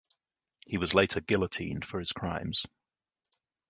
He 0.65 0.79
was 0.79 0.95
later 0.95 1.21
guillotined 1.21 1.85
for 1.85 1.99
his 1.99 2.11
crimes. 2.11 2.65